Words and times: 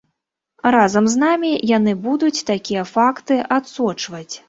Разам 0.75 1.09
з 1.15 1.19
намі 1.25 1.51
яны 1.77 1.95
будуць 2.09 2.43
такія 2.51 2.89
факты 2.97 3.43
адсочваць. 3.61 4.29